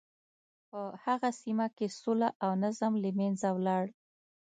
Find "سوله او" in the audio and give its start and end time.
1.99-2.51